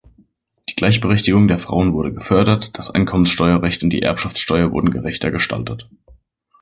Die 0.67 0.73
Gleichberechtigung 0.75 1.47
der 1.47 1.59
Frauen 1.59 1.93
wurde 1.93 2.11
gefördert, 2.11 2.75
das 2.79 2.89
Einkommensteuerrecht 2.89 3.83
und 3.83 3.91
die 3.91 4.01
Erbschaftssteuer 4.01 4.71
wurden 4.71 4.89
gerechter 4.89 5.29
gestaltet. 5.29 5.91